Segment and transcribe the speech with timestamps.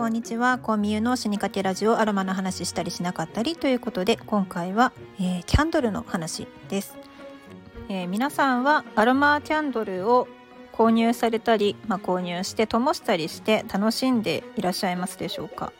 [0.00, 0.56] こんにちは。
[0.56, 6.96] コンミュの死にかけラジオアロマの話したりしなかったりということで今回は、えー、キャンドルの話です、
[7.90, 10.26] えー、皆さんはアロマキャンドルを
[10.72, 15.70] 購入されたり、まあ、購入して灯したりして楽しんでいらっしゃいますでしょうか？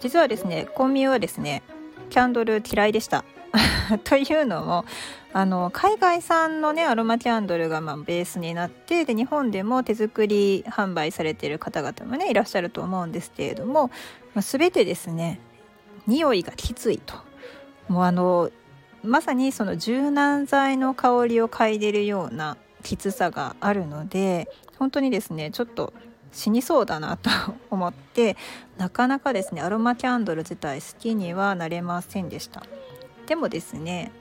[0.00, 1.62] 実はですねコンミュはですね
[2.08, 3.24] キャンドル嫌いでした。
[4.04, 4.84] というのも
[5.32, 13.88] あの海外産のねアロマキャンドルがまあベースになってで日本でも手作り販売されてる方々もねいらっしゃると思うんですけれども、
[14.34, 15.40] まあ、全てですね
[16.06, 17.14] 匂いがきついと。
[17.88, 18.50] もうあの
[19.02, 24.48] まさにその柔軟剤の香りを嗅いでるようなきつさがあるので
[24.78, 25.92] 本当にですねちょっと
[26.32, 27.30] 死にそうだなと
[27.70, 28.36] 思って
[28.76, 32.64] なかなかですねアロマキャンドル自体好きにはなれませんでした。
[33.26, 34.12] でもですね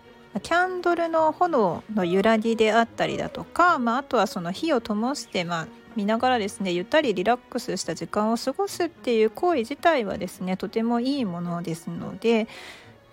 [0.41, 12.47] キャンドルの炎の揺らぎであったりだとか、まあ、あとはその火を灯して、まあ、見ながらですねゆったりリラックスした時間を過ごすっていう行為自体はですねとてもいいものですので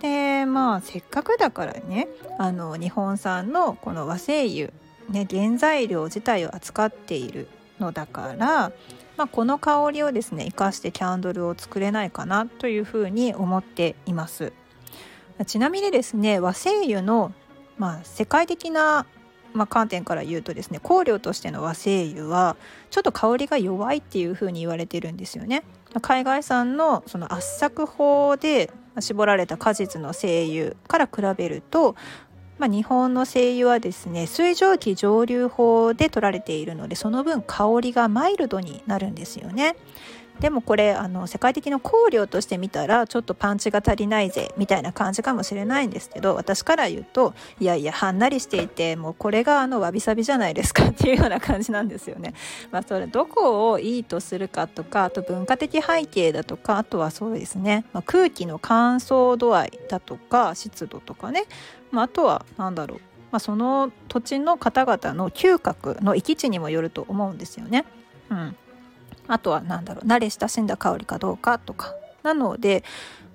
[0.01, 4.71] でまあせっかくだからねあの日本産のこの和精油、
[5.09, 7.49] ね、原材料自体を扱っている
[7.81, 8.73] のだから、
[9.17, 14.53] まあ、この香りをですね生かしてキャンドルを作れないかなというふうに思っています。
[15.47, 17.33] ちなみにですね和精油の、
[17.77, 19.07] まあ、世界的な、
[19.53, 22.57] まあ、観点から言うとですね香料としての和精油は
[22.91, 25.65] ちょっと香りが弱いっていうふうに言われてるんですよね。
[26.03, 31.97] 海外産のその圧搾法で絞られた果実の精油から比べると、
[32.59, 39.77] まあ、日本の精油はですね水蒸気蒸留法で取られているのでその分香りがマイルドになるんですよね。
[40.45, 52.35] でもこれあの世界的な香料として見たらちょっとパンチが足りないぜみたいな感じかもしれないんですけど私から言うといやいやはんなりしていてもうこれがあのわびさびじゃないですかっていうような感じなんですよね。
[52.71, 61.45] まあ、それどこをいいとするかとかあと文化的背景だとかあとはそうですね、まあ、空気の乾燥度合いだとか湿度とかね、
[61.91, 63.01] まあ、あとは何だろう
[63.31, 67.85] まあ、その土地の方々の嗅覚の域地にもよると思うんですよね。
[68.31, 68.57] うん、
[69.27, 71.95] あとは何だろう慣れ親しんだ香りかどうかとか。
[72.25, 72.83] なので、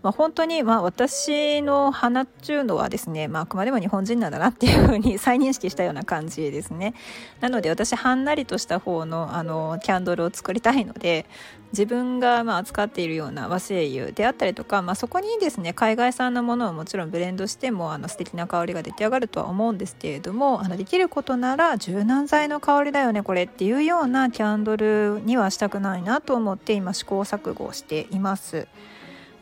[0.02, 6.94] まあ、本当にまあ私の花っちゅうのはですね、まあ、あくまでも日本人なんだなっていうふうに 再認識したような感じですね
[7.42, 11.26] なので私はんなりとした方のあのキャンドルを作りたいので
[11.72, 28.68] 自分がまあ扱っているような和精油であったりとか、まあ、そこにですね海外産のものをもちろんブレンドしてもあの素敵な香りが出来上がるとは思うんですけれどもあのできることなら柔軟剤の香りだよねこれっていうようなキャンドルにはしたくないなと思って今試行錯誤しています。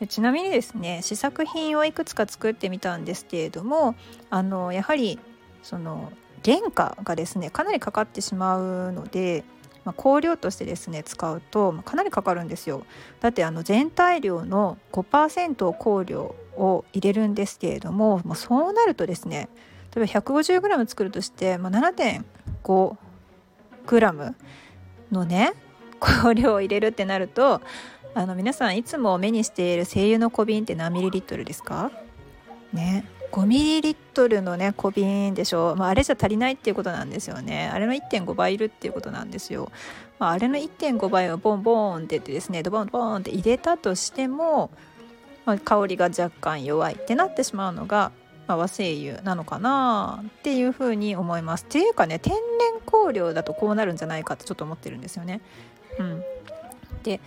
[0.06, 3.96] ちなみにですね試作品をいくつか作ってみたんですけれども
[4.30, 5.18] あのやはり
[5.62, 6.12] その
[6.44, 9.44] 原価がですねかなりかかってしまうので
[9.88, 12.84] まあ、香料としてですね使うと、まあ、かなりかかるんですよ。
[13.20, 19.48] だってあの全体量の5%を香料を入れるんですけれどももうそうなるとですね
[19.96, 24.34] 例えば 150g 作るとして、まあ、7.5g
[25.10, 25.54] のね
[26.00, 27.62] 香料を入れるってなると
[28.14, 31.90] あの皆さんいつも目にしている精油の小瓶って何ミリリットルですか？
[32.72, 33.04] ね。
[33.30, 37.70] 5ミリリットルのね小瓶でしょ、まあ、あれじゃ足りないっていうことなんですよね。
[37.72, 39.70] あれの1.5倍いるっていうことなんですよ、
[40.18, 44.70] まあ、あれの1.5倍をボンボンって言ってですねドボンドボンって入れたとしても、
[45.44, 48.12] まあ、香りが若干弱いってなってしまうのが、
[48.46, 51.64] まあ、和精油なのかなっていうふうに思います。
[51.64, 52.40] っていうかね天然
[52.86, 55.42] 香料だとこうなるんじゃないかってちょっと思ってるんですよね。
[55.98, 56.24] うん。
[57.02, 57.20] で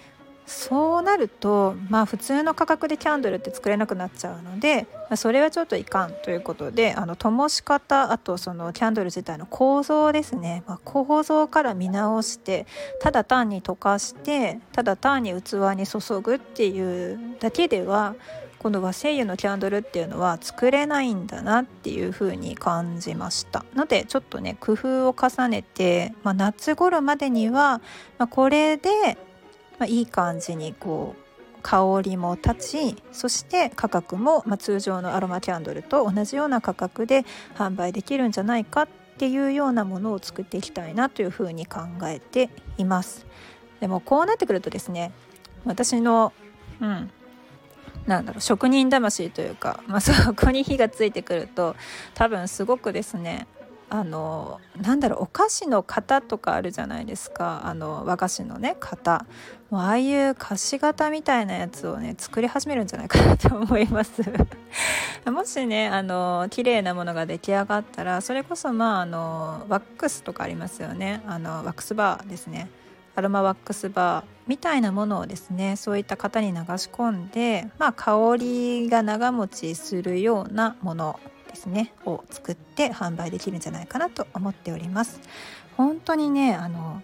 [0.52, 12.68] そうなるとまあ普通の価格でキャンドルって作れなくなっちゃうので、ま、それはちょっといかんということであの灯し方あとそのキャンドル自体の構造ですね、まあ、構造から見直して
[13.00, 18.16] ただ単に溶かしてただ単に器に注ぐっていうだけでは
[18.60, 23.66] この和精油のキャンドルっていうのは作れないんだなっていう風に感じました。
[23.74, 27.82] のでちょっとね工夫を重ねて、まあ、夏頃までには、
[28.20, 29.18] まあ、これで
[29.82, 37.26] まあ、いい感じにこう香りも立ちそして価格も、まあ、通常のアロマキャンドルと同じような価格で
[37.56, 38.88] 販売できるんじゃないかっ
[39.18, 43.26] ていうようなものを作っていきたいなというふうに考えています。
[43.80, 45.12] でもこうなってくるとですね
[45.66, 46.32] 私の、
[46.80, 47.10] うん、
[48.06, 51.76] なんだろう職人魂というか、まあ、そこに火がついてくると
[52.14, 53.48] 多分すごくですね
[53.94, 57.64] あのなんだろうお菓子の型とかあるじゃないですか。
[57.66, 59.26] あの和菓子のね型。
[59.70, 64.24] もうああいう菓子型みたいなやつをね作り始めるんじゃないかなと思います。
[65.30, 71.22] もしねあの綺麗なものが出来上がったらそれこそまああのワックスとかありますよね。
[71.28, 72.70] あのワックスバーですね。
[73.16, 81.20] アロマワックスバーみたいなものをですねそういった型に流し込んで、まあ、香りが長持ちするようなもの。
[81.52, 85.20] ですねを作って販売できるんじゃないかなと思っております。
[85.78, 87.02] 本当にねあの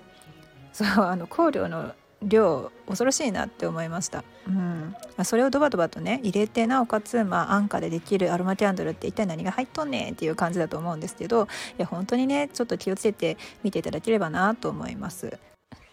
[0.74, 4.96] そうあの香料の量恐ろしいなって思いました、うん。
[5.18, 11.48] ま、それをドバドバとね入れてなおかつ、まあ、安価でできるアロマキャンドルって一体何が入っとんねんっていう感じだと思うんですけどい
[11.78, 15.38] や本当にねちょっと気をつけて見ていただければなと思います。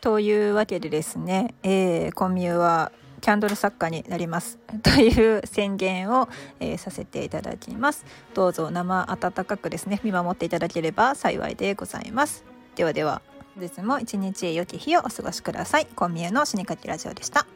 [0.01, 2.93] というわけでですね、えー、コンミュは
[3.25, 4.59] キャンドル作家になります。
[4.85, 6.29] という宣言を、
[6.61, 8.05] えー、させていただきます。
[8.35, 12.45] どうぞ生温かくですね見守っていただければ幸いでございます。
[12.77, 13.23] ではでは
[13.55, 15.87] 本日も一日良き日をお過ごしください。
[15.87, 17.47] コンビニの死にかけラジオでした。